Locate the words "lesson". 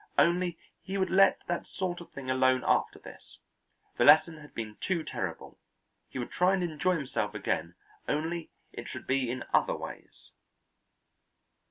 4.03-4.37